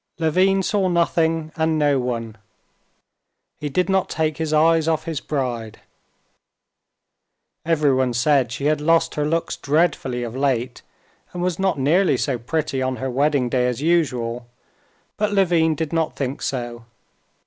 [0.17, 2.35] Levin saw nothing and no one;
[3.59, 5.79] he did not take his eyes off his bride.
[7.67, 10.81] Everyone said she had lost her looks dreadfully of late,
[11.33, 14.47] and was not nearly so pretty on her wedding day as usual;
[15.17, 16.85] but Levin did not think so.